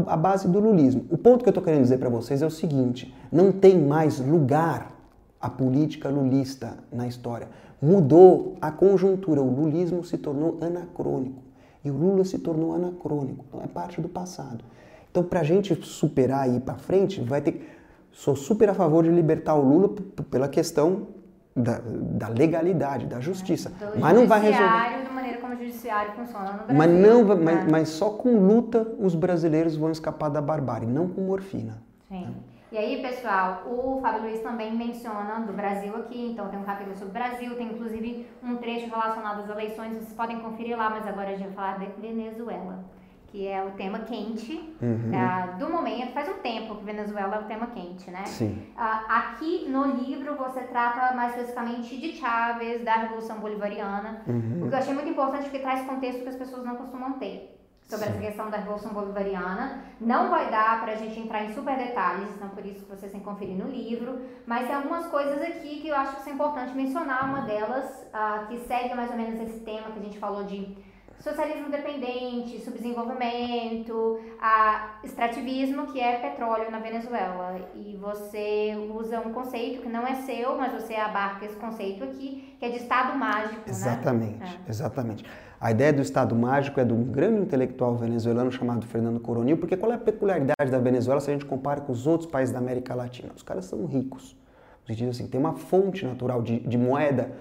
[0.07, 1.05] a base do lulismo.
[1.11, 4.19] O ponto que eu estou querendo dizer para vocês é o seguinte: não tem mais
[4.19, 4.96] lugar
[5.39, 7.47] a política lulista na história.
[7.81, 11.47] Mudou a conjuntura, o lulismo se tornou anacrônico.
[11.83, 14.63] E o Lula se tornou anacrônico, não é parte do passado.
[15.09, 17.75] Então, para a gente superar e ir para frente, vai ter.
[18.11, 19.89] Sou super a favor de libertar o Lula
[20.29, 21.07] pela questão
[21.55, 23.71] da, da legalidade, da justiça.
[23.79, 25.03] É, mas não vai resolver.
[25.03, 26.75] da maneira como o judiciário funciona no Brasil.
[26.75, 27.67] Mas, não, mas, né?
[27.69, 31.81] mas só com luta os brasileiros vão escapar da barbárie, não com morfina.
[32.09, 32.25] Sim.
[32.25, 32.33] Né?
[32.77, 36.95] E aí, pessoal, o Fábio Luiz também menciona do Brasil aqui, então tem um capítulo
[36.95, 41.07] sobre o Brasil, tem inclusive um trecho relacionado às eleições, vocês podem conferir lá, mas
[41.07, 42.85] agora a gente vai falar de Venezuela,
[43.29, 45.09] que é o tema quente uhum.
[45.09, 46.13] uh, do momento.
[46.13, 48.23] Faz um tempo que Venezuela é o tema quente, né?
[48.27, 48.67] Sim.
[48.77, 54.65] Uh, aqui no livro você trata mais especificamente de Chávez, da Revolução Bolivariana, uhum.
[54.65, 57.56] o que eu achei muito importante porque traz contexto que as pessoas não costumam ter
[57.87, 58.11] sobre Sim.
[58.11, 59.81] essa questão da Revolução Bolivariana.
[59.99, 63.11] Não vai dar para a gente entrar em super detalhes, então por isso que vocês
[63.11, 66.33] têm que conferir no livro, mas tem algumas coisas aqui que eu acho que é
[66.33, 67.29] importante mencionar.
[67.29, 70.77] Uma delas, uh, que segue mais ou menos esse tema que a gente falou de
[71.19, 77.59] socialismo dependente, subdesenvolvimento, a extrativismo, que é petróleo na Venezuela.
[77.75, 82.55] E você usa um conceito que não é seu, mas você abarca esse conceito aqui,
[82.59, 83.61] que é de Estado mágico.
[83.67, 84.59] Exatamente, né?
[84.65, 84.69] é.
[84.69, 85.25] exatamente.
[85.59, 89.75] A ideia do Estado mágico é de um grande intelectual venezuelano chamado Fernando Coronil, porque
[89.75, 92.59] qual é a peculiaridade da Venezuela se a gente compara com os outros países da
[92.59, 93.31] América Latina?
[93.35, 94.35] Os caras são ricos.
[94.83, 97.31] No sentido assim, tem uma fonte natural de, de moeda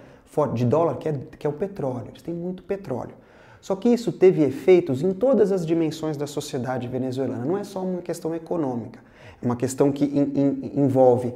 [0.55, 2.09] de dólar, que é, que é o petróleo.
[2.09, 3.15] Eles têm muito petróleo.
[3.61, 7.45] Só que isso teve efeitos em todas as dimensões da sociedade venezuelana.
[7.45, 9.01] Não é só uma questão econômica,
[9.43, 11.35] é uma questão que in, in, envolve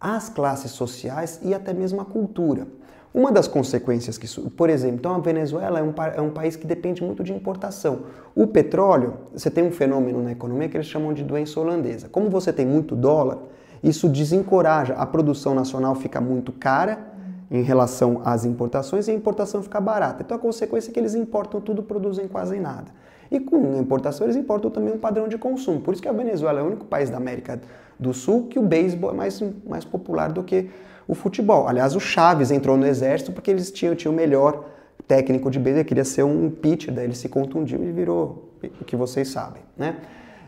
[0.00, 2.66] as classes sociais e até mesmo a cultura.
[3.12, 6.66] Uma das consequências que, por exemplo, então a Venezuela é um, é um país que
[6.66, 8.00] depende muito de importação.
[8.34, 12.10] O petróleo, você tem um fenômeno na economia que eles chamam de doença holandesa.
[12.10, 13.38] Como você tem muito dólar,
[13.82, 17.15] isso desencoraja, a produção nacional fica muito cara
[17.50, 20.22] em relação às importações e a importação fica barata.
[20.22, 22.90] Então a consequência é que eles importam tudo, produzem quase nada.
[23.30, 25.80] E com importação eles importam também um padrão de consumo.
[25.80, 27.60] Por isso que a Venezuela é o único país da América
[27.98, 30.70] do Sul que o beisebol é mais, mais popular do que
[31.08, 31.68] o futebol.
[31.68, 34.64] Aliás, o Chaves entrou no exército porque eles tinham, tinham o melhor
[35.06, 38.96] técnico de beisebol, queria ser um pitcher, daí ele se contundiu e virou o que
[38.96, 39.96] vocês sabem, né?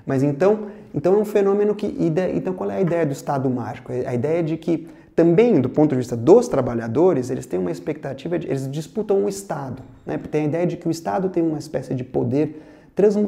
[0.04, 1.86] Mas então, então é um fenômeno que.
[2.34, 3.92] Então, qual é a ideia do Estado mágico?
[3.92, 8.38] A ideia de que também do ponto de vista dos trabalhadores, eles têm uma expectativa,
[8.38, 9.82] de, eles disputam o Estado.
[10.06, 10.16] Né?
[10.30, 12.62] Tem a ideia de que o Estado tem uma espécie de poder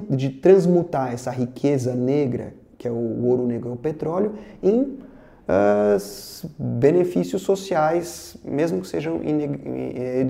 [0.09, 6.51] de transmutar essa riqueza negra, que é o ouro negro e o petróleo, em uh,
[6.57, 10.27] benefícios sociais, mesmo que sejam eh,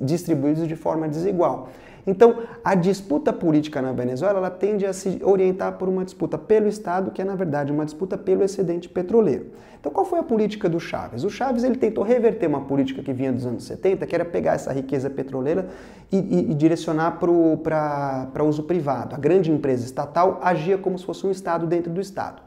[0.00, 1.70] distribuídos de forma desigual.
[2.06, 6.68] Então, a disputa política na Venezuela ela tende a se orientar por uma disputa pelo
[6.68, 9.46] Estado, que é na verdade uma disputa pelo excedente petroleiro.
[9.80, 11.24] Então, qual foi a política do Chaves?
[11.24, 14.54] O Chaves ele tentou reverter uma política que vinha dos anos 70, que era pegar
[14.54, 15.68] essa riqueza petroleira
[16.10, 19.14] e, e, e direcionar para uso privado.
[19.14, 22.42] A grande empresa estatal agia como se fosse um Estado dentro do Estado.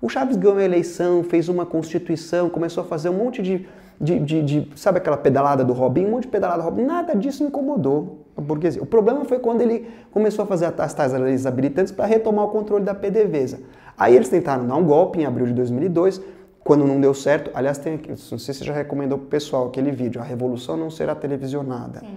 [0.00, 3.66] O Chaves ganhou a eleição, fez uma constituição, começou a fazer um monte de,
[4.00, 6.06] de, de, de sabe aquela pedalada do Robin?
[6.06, 6.84] Um monte de pedalada do Robin.
[6.84, 8.82] Nada disso incomodou a burguesia.
[8.82, 12.48] O problema foi quando ele começou a fazer as tais leis habilitantes para retomar o
[12.48, 13.58] controle da PDVSA.
[13.96, 16.20] Aí eles tentaram dar um golpe em abril de 2002,
[16.60, 17.50] quando não deu certo.
[17.52, 20.24] Aliás, tem aqui, não sei se você já recomendou para o pessoal aquele vídeo, A
[20.24, 21.98] Revolução Não Será Televisionada.
[22.00, 22.16] Sim.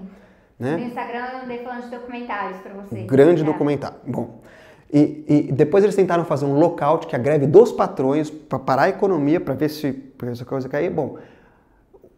[0.60, 0.78] Né?
[0.78, 3.02] No Instagram eu andei falando de documentários para você.
[3.02, 3.98] Grande documentário.
[4.06, 4.42] Bom,
[4.94, 8.60] e, e, depois eles tentaram fazer um lockout, que é a greve dos patrões, para
[8.60, 10.92] parar a economia, para ver se essa coisa cair.
[10.92, 11.18] Bom,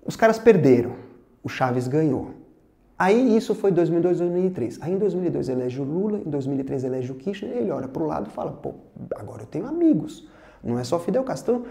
[0.06, 0.92] os caras perderam,
[1.42, 2.43] o Chaves ganhou.
[3.04, 4.80] Aí isso foi 2002, 2003.
[4.80, 8.08] Aí em 2002 elege o Lula, em 2003 elege o Kirchner, ele olha para o
[8.08, 8.76] lado e fala, pô,
[9.18, 10.26] agora eu tenho amigos,
[10.64, 11.66] não é só Fidel Castro.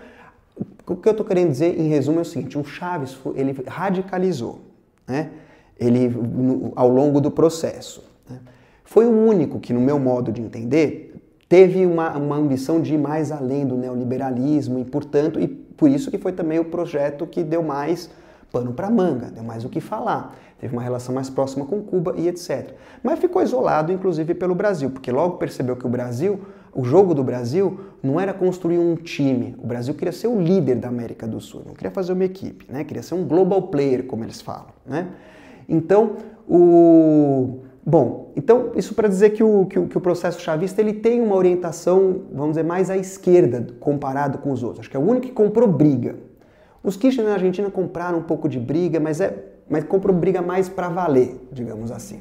[0.85, 3.57] Então, o que eu estou querendo dizer em resumo é o seguinte, o Chaves, ele
[3.67, 4.61] radicalizou,
[5.09, 5.31] né?
[5.81, 8.05] ele, no, ao longo do processo.
[8.29, 8.39] Né?
[8.85, 11.15] Foi o único que, no meu modo de entender,
[11.49, 16.11] teve uma, uma ambição de ir mais além do neoliberalismo e, portanto, e por isso
[16.11, 18.11] que foi também o projeto que deu mais
[18.53, 20.37] pano para manga, deu mais o que falar.
[20.63, 22.71] Teve uma relação mais próxima com Cuba e etc.
[23.03, 26.39] Mas ficou isolado, inclusive, pelo Brasil, porque logo percebeu que o Brasil,
[26.73, 29.57] o jogo do Brasil, não era construir um time.
[29.59, 32.65] O Brasil queria ser o líder da América do Sul, não queria fazer uma equipe,
[32.73, 32.85] né?
[32.85, 34.69] queria ser um global player, como eles falam.
[34.87, 35.09] Né?
[35.69, 36.13] Então,
[36.49, 37.59] o.
[37.85, 41.21] Bom, então isso para dizer que o, que o, que, o, processo chavista ele tem
[41.21, 44.83] uma orientação, vamos dizer, mais à esquerda comparado com os outros.
[44.83, 46.15] Acho que é o único que comprou briga.
[46.85, 50.69] Os Kirchner na Argentina compraram um pouco de briga, mas, é, mas comprou briga mais
[50.69, 52.21] para valer, digamos assim.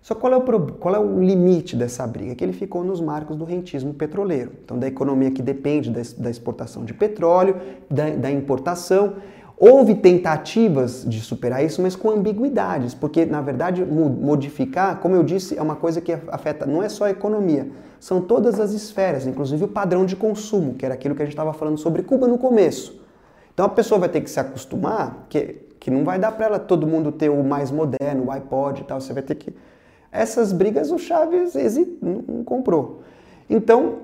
[0.00, 0.42] Só qual é, o,
[0.74, 2.34] qual é o limite dessa briga?
[2.34, 4.52] Que ele ficou nos marcos do rentismo petroleiro.
[4.62, 7.56] Então, da economia que depende da, da exportação de petróleo,
[7.90, 9.14] da, da importação.
[9.56, 15.56] Houve tentativas de superar isso, mas com ambiguidades, porque na verdade modificar, como eu disse,
[15.56, 19.64] é uma coisa que afeta não é só a economia, são todas as esferas, inclusive
[19.64, 22.36] o padrão de consumo, que era aquilo que a gente estava falando sobre Cuba no
[22.36, 23.00] começo.
[23.54, 26.58] Então a pessoa vai ter que se acostumar que, que não vai dar para ela
[26.58, 29.02] todo mundo ter o mais moderno, o iPod e tal.
[29.02, 29.54] Você vai ter que.
[30.10, 31.52] Essas brigas o Chaves
[32.00, 33.02] não comprou.
[33.50, 33.96] Então,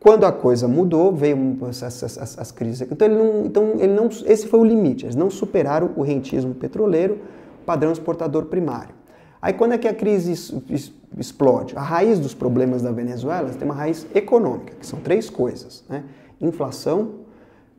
[0.00, 2.88] quando a coisa mudou, veio as, as, as, crises.
[2.90, 5.04] Então, ele não, então ele não, esse foi o limite.
[5.04, 7.18] Eles não superaram o rentismo petroleiro,
[7.66, 8.94] padrão exportador primário.
[9.42, 10.32] Aí, quando é que a crise
[11.18, 11.76] explode?
[11.76, 16.02] A raiz dos problemas da Venezuela tem uma raiz econômica, que são três coisas: né?
[16.40, 17.23] inflação,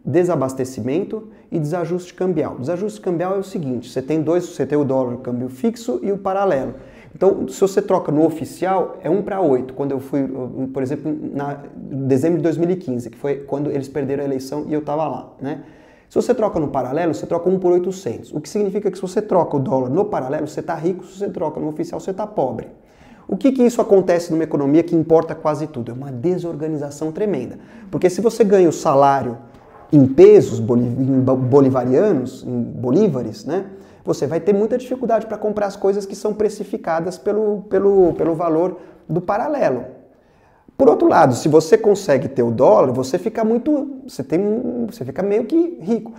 [0.05, 2.57] desabastecimento e desajuste cambial.
[2.59, 5.99] Desajuste cambial é o seguinte: você tem dois, você tem o dólar o câmbio fixo
[6.03, 6.75] e o paralelo.
[7.15, 9.73] Então, se você troca no oficial, é 1 para 8.
[9.73, 10.27] Quando eu fui,
[10.73, 14.81] por exemplo, em dezembro de 2015, que foi quando eles perderam a eleição e eu
[14.81, 15.63] estava lá, né?
[16.09, 18.33] Se você troca no paralelo, você troca 1 por 800.
[18.33, 21.17] O que significa que se você troca o dólar no paralelo, você está rico, se
[21.17, 22.67] você troca no oficial, você está pobre.
[23.27, 25.91] O que, que isso acontece numa economia que importa quase tudo?
[25.91, 27.57] É uma desorganização tremenda.
[27.89, 29.37] Porque se você ganha o salário
[29.91, 33.65] em pesos bolivarianos, em bolívares, né?
[34.03, 38.35] Você vai ter muita dificuldade para comprar as coisas que são precificadas pelo, pelo, pelo
[38.35, 38.77] valor
[39.09, 39.83] do paralelo.
[40.77, 45.05] Por outro lado, se você consegue ter o dólar, você fica muito, você tem, você
[45.05, 46.13] fica meio que rico.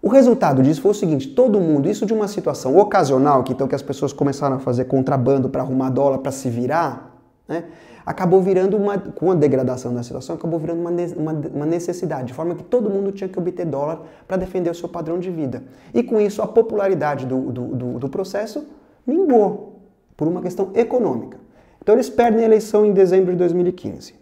[0.00, 3.66] O resultado disso foi o seguinte: todo mundo, isso de uma situação ocasional, que então
[3.66, 7.64] que as pessoas começaram a fazer contrabando para arrumar dólar para se virar, né?
[8.06, 12.34] Acabou virando uma, com a degradação da situação, acabou virando uma, uma, uma necessidade, de
[12.34, 15.64] forma que todo mundo tinha que obter dólar para defender o seu padrão de vida.
[15.92, 18.64] E com isso, a popularidade do, do, do, do processo
[19.04, 19.80] minguou
[20.16, 21.38] por uma questão econômica.
[21.82, 24.14] Então eles perdem a eleição em dezembro de 2015.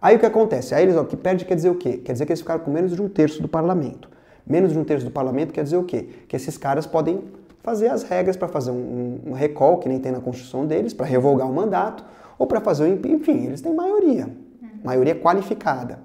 [0.00, 0.74] Aí o que acontece?
[0.74, 1.96] Aí eles, ó, que perde quer dizer o quê?
[1.96, 4.08] Quer dizer que eles ficaram com menos de um terço do parlamento.
[4.46, 6.08] Menos de um terço do parlamento quer dizer o quê?
[6.28, 7.24] Que esses caras podem
[7.62, 11.06] fazer as regras para fazer um, um recall, que nem tem na Constituição deles, para
[11.06, 12.04] revogar o mandato,
[12.44, 14.28] ou para fazer o enfim, eles têm maioria,
[14.84, 15.98] maioria qualificada.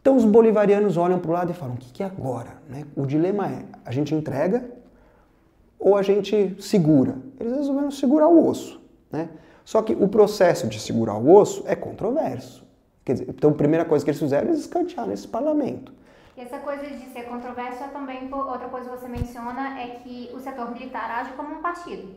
[0.00, 2.62] Então os bolivarianos olham para o lado e falam: o que, que é agora?
[2.68, 2.84] Né?
[2.96, 4.64] O dilema é: a gente entrega
[5.78, 7.16] ou a gente segura?
[7.40, 8.80] Eles resolveram segurar o osso.
[9.10, 9.28] Né?
[9.64, 12.64] Só que o processo de segurar o osso é controverso.
[13.04, 15.92] Dizer, então a primeira coisa que eles fizeram é escantear esse parlamento.
[16.36, 20.38] E essa coisa de ser controversa também, outra coisa que você menciona é que o
[20.38, 22.14] setor militar age como um partido.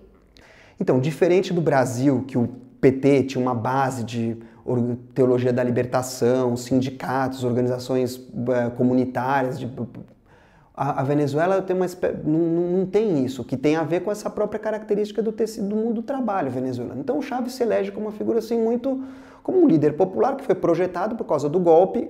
[0.80, 2.50] Então, diferente do Brasil, que o
[2.82, 4.38] PT tinha uma base de
[5.14, 9.70] teologia da libertação, sindicatos, organizações uh, comunitárias, de,
[10.74, 11.86] a, Venezuela tem uma,
[12.24, 15.96] não, tem isso, que tem a ver com essa própria característica do tecido do mundo
[15.96, 17.00] do trabalho venezuelano.
[17.00, 19.04] Então o Chávez se elege como uma figura assim muito
[19.42, 22.10] como um líder popular que foi projetado por causa do golpe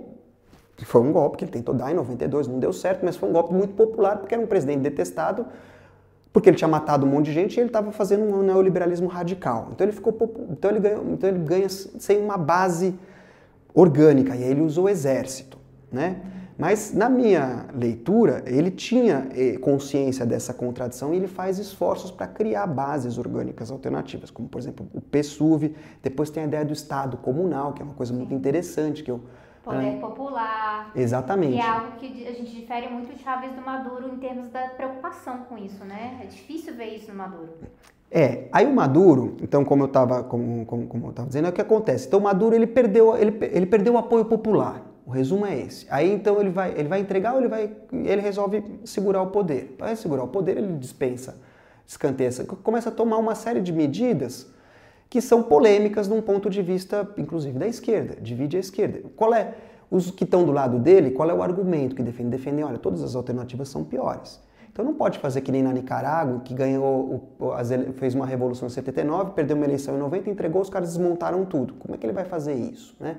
[0.76, 3.30] que foi um golpe que ele tentou dar em 92, não deu certo, mas foi
[3.30, 5.46] um golpe muito popular porque era um presidente detestado,
[6.36, 9.70] porque ele tinha matado um monte de gente e ele estava fazendo um neoliberalismo radical.
[9.72, 10.14] Então ele ficou
[10.50, 12.94] então ele ganha, então ele ganha sem uma base
[13.74, 15.58] orgânica e aí ele usou o exército,
[15.90, 16.18] né?
[16.58, 22.28] Mas na minha leitura, ele tinha eh, consciência dessa contradição e ele faz esforços para
[22.28, 27.16] criar bases orgânicas alternativas, como por exemplo o PSUV, depois tem a ideia do Estado
[27.16, 29.22] comunal, que é uma coisa muito interessante que eu
[29.66, 30.00] poder é.
[30.00, 30.92] popular.
[30.96, 31.54] Exatamente.
[31.54, 34.68] Que é algo que a gente difere muito de Chaves do Maduro em termos da
[34.70, 36.20] preocupação com isso, né?
[36.22, 37.50] É difícil ver isso no Maduro.
[38.12, 41.50] É, aí o Maduro, então como eu estava como, como, como eu tava dizendo, é
[41.50, 42.08] o que acontece.
[42.08, 44.82] Então o Maduro ele perdeu, ele, ele perdeu o apoio popular.
[45.06, 45.86] O resumo é esse.
[45.90, 49.76] Aí então ele vai, ele vai entregar ou ele vai, ele resolve segurar o poder.
[49.78, 51.38] Para segurar o poder ele dispensa,
[51.86, 52.30] escanteia,
[52.64, 54.54] começa a tomar uma série de medidas
[55.16, 59.00] que são polêmicas num ponto de vista, inclusive, da esquerda, divide a esquerda.
[59.16, 59.54] Qual é,
[59.90, 62.32] os que estão do lado dele, qual é o argumento que defende?
[62.32, 64.42] Defendem, olha, todas as alternativas são piores.
[64.70, 67.30] Então não pode fazer que nem na Nicarágua, que ganhou,
[67.94, 71.76] fez uma revolução em 79, perdeu uma eleição em 90, entregou, os caras desmontaram tudo.
[71.76, 72.94] Como é que ele vai fazer isso?
[73.00, 73.16] Né?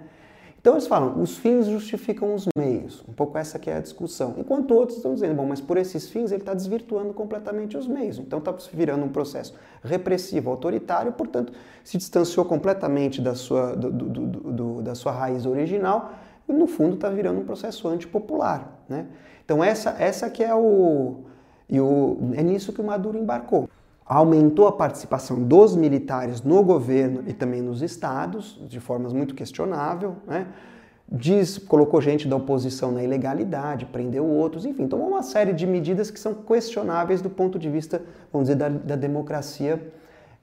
[0.67, 3.05] Então eles falam, os fins justificam os meios.
[3.09, 4.35] Um pouco essa que é a discussão.
[4.37, 8.19] Enquanto outros estão dizendo, bom, mas por esses fins ele está desvirtuando completamente os meios.
[8.19, 11.53] Então está virando um processo repressivo, autoritário, portanto
[11.85, 16.11] se distanciou completamente da sua, do, do, do, da sua raiz original
[16.49, 18.69] e no fundo está virando um processo antipopular.
[18.89, 19.07] Né?
[19.45, 21.19] Então essa, essa que é o,
[21.71, 22.33] e o...
[22.35, 23.66] É nisso que o Maduro embarcou
[24.07, 30.17] aumentou a participação dos militares no governo e também nos estados, de formas muito questionável,
[30.27, 30.47] né?
[31.09, 36.11] Diz, colocou gente da oposição na ilegalidade, prendeu outros, enfim, tomou uma série de medidas
[36.11, 39.93] que são questionáveis do ponto de vista, vamos dizer, da, da democracia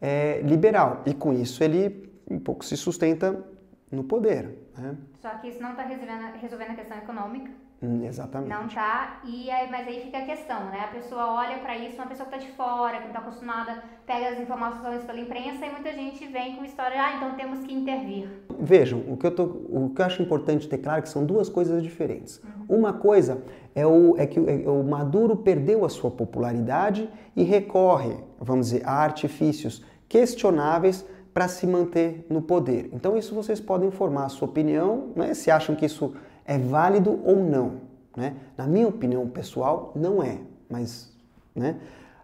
[0.02, 1.02] é, liberal.
[1.06, 3.44] E com isso ele um pouco se sustenta
[3.92, 4.58] no poder.
[4.78, 4.96] Né?
[5.22, 7.52] Só que isso não está resolvendo, resolvendo a questão econômica,
[7.84, 8.50] Hum, exatamente.
[8.50, 10.86] Não tá, e aí, mas aí fica a questão, né?
[10.86, 13.84] A pessoa olha para isso, uma pessoa que tá de fora, que não tá acostumada,
[14.08, 17.74] pega as informações pela imprensa e muita gente vem com história, ah, então temos que
[17.74, 18.30] intervir.
[18.58, 21.26] Vejam, o que eu, tô, o que eu acho importante ter claro é que são
[21.26, 22.42] duas coisas diferentes.
[22.70, 22.78] Uhum.
[22.78, 23.44] Uma coisa
[23.76, 28.68] é, o, é que o, é, o Maduro perdeu a sua popularidade e recorre, vamos
[28.68, 32.90] dizer, a artifícios questionáveis para se manter no poder.
[32.94, 35.34] Então isso vocês podem formar a sua opinião, né?
[35.34, 36.14] se acham que isso
[36.46, 37.82] é válido ou não.
[38.16, 38.36] Né?
[38.58, 40.38] Na minha opinião pessoal, não é,
[40.70, 41.14] mas
[41.56, 41.76] né?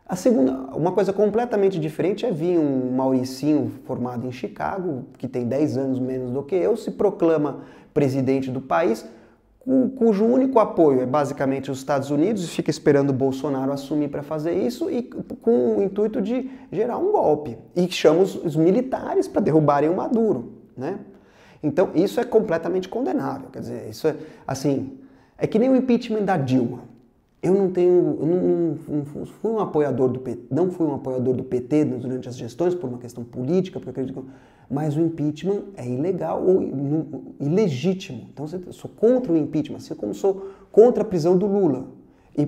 [0.08, 5.46] A segunda, uma coisa completamente diferente é vir um Mauricinho formado em Chicago, que tem
[5.46, 7.60] 10 anos menos do que eu, se proclama
[7.94, 9.06] presidente do país,
[9.96, 14.24] cujo único apoio é basicamente os Estados Unidos, e fica esperando o Bolsonaro assumir para
[14.24, 17.56] fazer isso, e com o intuito de gerar um golpe.
[17.76, 20.54] E chama os, militares para derrubarem o Maduro.
[20.76, 20.98] Né?
[21.62, 23.50] Então, isso é completamente condenável.
[23.52, 24.16] Quer dizer, isso é
[24.48, 24.98] assim.
[25.38, 26.84] É que nem o impeachment da Dilma.
[27.42, 28.18] Eu não tenho.
[28.20, 32.28] Eu não, não, fui um apoiador do PT, não fui um apoiador do PT durante
[32.28, 34.30] as gestões por uma questão política, porque acredito que.
[34.70, 36.62] Mas o impeachment é ilegal ou
[37.40, 38.28] ilegítimo.
[38.32, 41.88] Então, eu sou contra o impeachment, assim como sou contra a prisão do Lula.
[42.38, 42.44] E,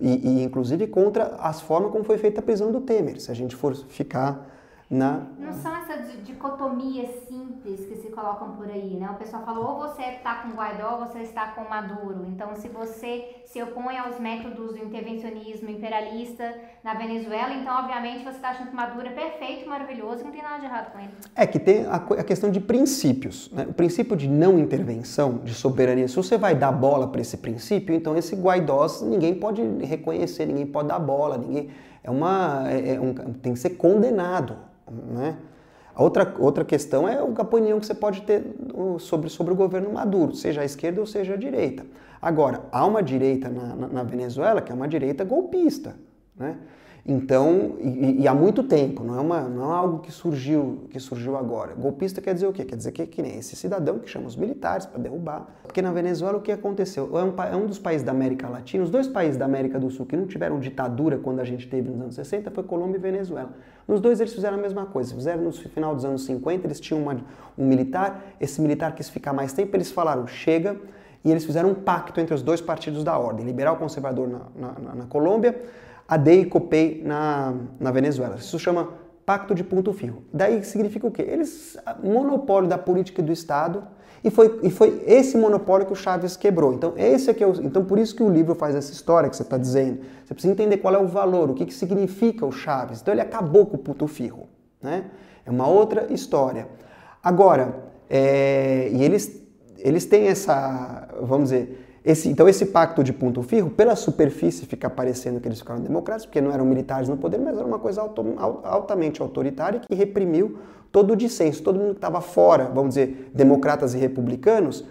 [0.00, 3.34] e, e inclusive contra as formas como foi feita a prisão do Temer, se a
[3.34, 4.55] gente for ficar
[4.88, 5.22] na...
[5.36, 9.10] Não são essas dicotomias simples que se colocam por aí, né?
[9.10, 12.24] O pessoal falou, ou você está com Guaidó ou você está com Maduro.
[12.28, 18.36] Então, se você se opõe aos métodos do intervencionismo imperialista na Venezuela, então, obviamente, você
[18.36, 21.10] está achando que Maduro é perfeito, maravilhoso, não tem nada de errado com ele.
[21.34, 23.50] É que tem a, a questão de princípios.
[23.50, 23.66] Né?
[23.68, 26.06] O princípio de não intervenção, de soberania.
[26.06, 30.66] Se você vai dar bola para esse princípio, então esse Guaidó ninguém pode reconhecer, ninguém
[30.66, 31.70] pode dar bola, ninguém...
[32.04, 34.56] É uma, é, é um, tem que ser condenado.
[34.90, 35.36] Né?
[35.96, 38.44] Outra, outra questão é a opinião que você pode ter
[38.98, 41.86] sobre, sobre o governo Maduro, seja a esquerda ou seja a direita.
[42.20, 45.96] Agora, há uma direita na, na, na Venezuela que é uma direita golpista.
[46.36, 46.56] Né?
[47.08, 50.98] Então, e, e, há muito tempo, não é, uma, não é algo que surgiu, que
[50.98, 51.72] surgiu agora.
[51.74, 52.64] Golpista quer dizer o quê?
[52.64, 55.46] Quer dizer que que nem esse cidadão que chama os militares para derrubar.
[55.62, 57.16] Porque na Venezuela o que aconteceu?
[57.16, 59.88] É um, é um, dos países da América Latina, os dois países da América do
[59.88, 63.00] Sul que não tiveram ditadura quando a gente teve nos anos 60 foi Colômbia e
[63.00, 63.50] Venezuela.
[63.86, 65.14] Nos dois eles fizeram a mesma coisa.
[65.14, 67.16] Fizeram no final dos anos 50, eles tinham uma,
[67.56, 70.76] um militar, esse militar quis ficar mais tempo, eles falaram, chega,
[71.24, 74.94] e eles fizeram um pacto entre os dois partidos da ordem, liberal conservador na, na,
[74.94, 75.60] na Colômbia,
[76.08, 78.36] ADEI e COPEI na, na Venezuela.
[78.36, 78.90] Isso chama
[79.24, 80.22] Pacto de Ponto Firro.
[80.32, 81.22] Daí significa o quê?
[81.22, 83.82] Eles, monopólio da política do Estado,
[84.26, 86.74] e foi, e foi esse monopólio que o Chaves quebrou.
[86.74, 89.44] Então, esse é o, então, por isso que o livro faz essa história que você
[89.44, 90.00] está dizendo.
[90.24, 93.00] Você precisa entender qual é o valor, o que, que significa o Chaves.
[93.00, 94.48] Então, ele acabou com o Ponto Firro.
[94.82, 95.04] Né?
[95.44, 96.66] É uma outra história.
[97.22, 99.40] Agora, é, e eles,
[99.78, 104.90] eles têm essa, vamos dizer, esse, então, esse pacto de ponto firro, pela superfície, fica
[104.90, 108.00] parecendo que eles ficaram democratas, porque não eram militares no poder, mas era uma coisa
[108.64, 110.58] altamente autoritária que reprimiu
[110.96, 111.62] todo o dissenso.
[111.62, 114.82] Todo mundo que estava fora, vamos dizer, democratas e republicanos,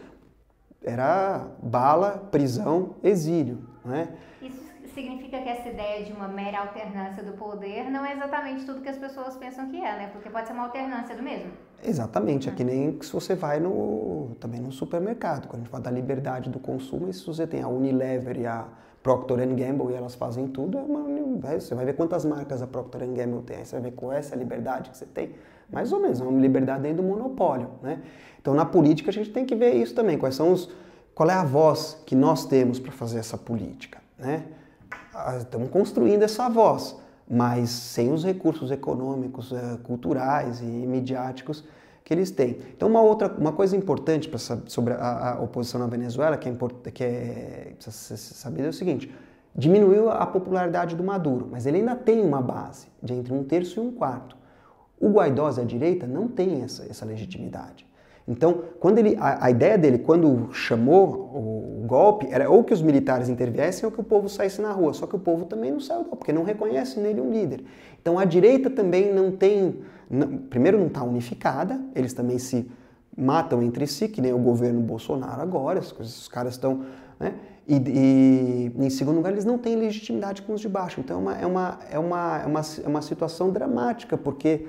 [0.83, 3.57] era bala, prisão, exílio.
[3.83, 4.09] Né?
[4.39, 4.61] Isso
[4.93, 8.89] significa que essa ideia de uma mera alternância do poder não é exatamente tudo que
[8.89, 10.09] as pessoas pensam que é, né?
[10.13, 11.51] Porque pode ser uma alternância do mesmo.
[11.83, 15.85] Exatamente, é que nem se você vai no, também no supermercado, quando a gente fala
[15.85, 18.67] da liberdade do consumo, e se você tem a Unilever e a
[19.05, 21.05] Procter Gamble e elas fazem tudo, é uma,
[21.59, 24.17] você vai ver quantas marcas a Procter Gamble tem, aí você vai ver qual é
[24.17, 25.35] essa liberdade que você tem.
[25.71, 28.01] Mais ou menos, é uma liberdade dentro do monopólio, né?
[28.41, 30.71] Então na política a gente tem que ver isso também, quais são os,
[31.13, 34.45] qual é a voz que nós temos para fazer essa política, né?
[35.13, 36.97] Ah, estamos construindo essa voz
[37.27, 41.63] mas sem os recursos econômicos, eh, culturais e midiáticos
[42.05, 42.59] que eles têm.
[42.77, 44.31] Então, uma outra, uma coisa importante
[44.67, 49.13] sobre a, a, oposição na Venezuela que é, que é precisa saber é o seguinte:
[49.55, 53.79] diminuiu a popularidade do Maduro, mas ele ainda tem uma base de entre um terço
[53.79, 54.37] e um quarto.
[55.01, 57.85] O Guaidó, a direita, não tem essa, essa legitimidade.
[58.27, 62.73] Então, quando ele, a, a, ideia dele, quando chamou o, o, golpe, era ou que
[62.73, 64.93] os militares interviessem ou que o povo saísse na rua.
[64.93, 67.63] Só que o povo também não saiu, porque não reconhece nele um líder.
[68.01, 69.81] Então, a direita também não tem.
[70.49, 72.69] Primeiro, não está unificada, eles também se
[73.17, 76.83] matam entre si, que nem o governo Bolsonaro agora, os caras estão.
[77.19, 77.33] Né?
[77.67, 80.99] E, e, em segundo lugar, eles não têm legitimidade com os de baixo.
[80.99, 84.67] Então, é uma, é uma, é uma, é uma, é uma situação dramática, porque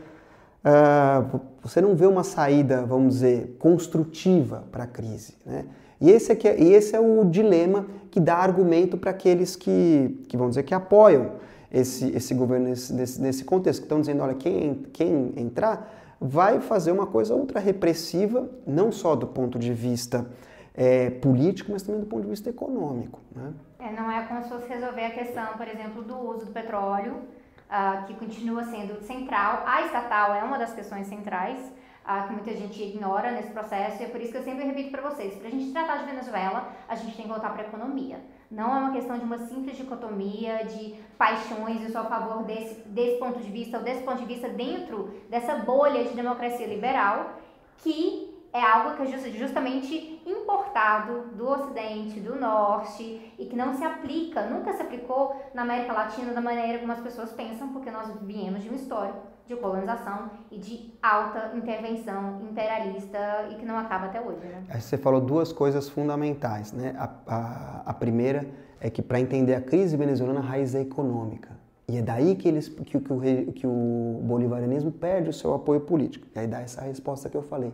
[0.64, 5.34] uh, você não vê uma saída, vamos dizer, construtiva para a crise.
[5.44, 5.66] Né?
[6.00, 9.56] E, esse é que é, e esse é o dilema que dá argumento para aqueles
[9.56, 11.32] que, que, vamos dizer, que apoiam
[11.76, 16.60] esse, esse governo nesse, nesse, nesse contexto, que estão dizendo, olha, quem, quem entrar vai
[16.60, 20.26] fazer uma coisa ultra repressiva, não só do ponto de vista
[20.74, 23.20] é, político, mas também do ponto de vista econômico.
[23.34, 23.52] Né?
[23.78, 27.12] É, não é como se fosse resolver a questão, por exemplo, do uso do petróleo
[27.12, 29.62] uh, que continua sendo central.
[29.66, 34.06] A estatal é uma das questões centrais uh, que muita gente ignora nesse processo, e
[34.06, 36.72] é por isso que eu sempre repito para vocês: para a gente tratar de Venezuela,
[36.88, 38.18] a gente tem que voltar para a economia.
[38.50, 42.88] Não é uma questão de uma simples dicotomia de paixões, eu sou a favor desse,
[42.88, 47.34] desse ponto de vista ou desse ponto de vista dentro dessa bolha de democracia liberal
[47.78, 53.84] que é algo que é justamente importado do Ocidente, do Norte e que não se
[53.84, 58.08] aplica, nunca se aplicou na América Latina da maneira como as pessoas pensam, porque nós
[58.22, 59.14] viemos de uma história
[59.46, 64.44] de colonização e de alta intervenção imperialista e que não acaba até hoje.
[64.44, 64.64] Né?
[64.78, 66.94] Você falou duas coisas fundamentais, né?
[66.98, 68.46] A, a, a primeira
[68.80, 71.50] é que para entender a crise venezuelana a raiz é econômica.
[71.88, 75.80] E é daí que, eles, que, que, o, que o bolivarianismo perde o seu apoio
[75.80, 76.26] político.
[76.34, 77.72] E aí dá essa resposta que eu falei.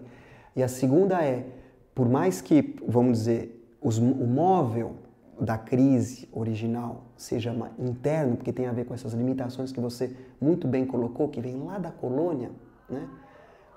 [0.55, 1.47] E a segunda é,
[1.95, 4.97] por mais que, vamos dizer, os, o móvel
[5.41, 10.68] da crise original seja interno, porque tem a ver com essas limitações que você muito
[10.68, 12.51] bem colocou, que vem lá da colônia,
[12.89, 13.09] né?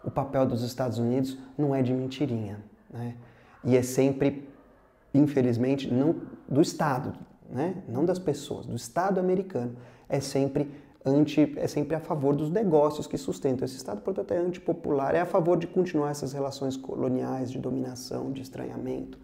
[0.04, 2.60] o papel dos Estados Unidos não é de mentirinha.
[2.92, 3.16] Né?
[3.64, 4.48] E é sempre,
[5.14, 6.16] infelizmente, não
[6.48, 7.14] do Estado,
[7.50, 7.82] né?
[7.88, 9.76] não das pessoas, do Estado americano.
[10.08, 10.70] É sempre
[11.04, 15.22] anti, é sempre a favor dos negócios que sustentam esse Estado, portanto é antipopular, é
[15.22, 19.18] a favor de continuar essas relações coloniais de dominação, de estranhamento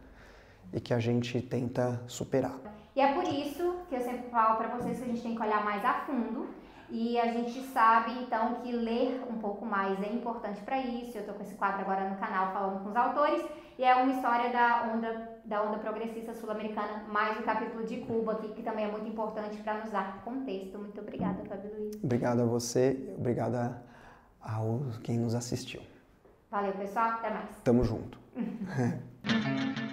[0.74, 2.58] e que a gente tenta superar.
[2.96, 5.42] E é por isso que eu sempre falo para vocês que a gente tem que
[5.42, 6.50] olhar mais a fundo
[6.90, 11.18] e a gente sabe então que ler um pouco mais é importante para isso.
[11.18, 13.46] Eu estou com esse quadro agora no canal falando com os autores
[13.80, 18.34] e é uma história da onda da onda progressista sul-americana, mais o capítulo de Cuba
[18.34, 20.78] aqui, que também é muito importante para nos dar contexto.
[20.78, 21.96] Muito obrigada, Fábio Luiz.
[22.04, 23.84] Obrigado a você, obrigada
[24.40, 25.82] ao quem nos assistiu.
[26.50, 27.50] Valeu, pessoal, até mais.
[27.64, 28.20] Tamo junto.